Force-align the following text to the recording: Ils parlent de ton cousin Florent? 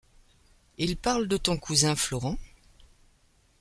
Ils 0.79 0.97
parlent 0.97 1.27
de 1.27 1.37
ton 1.37 1.57
cousin 1.57 1.95
Florent? 1.95 2.39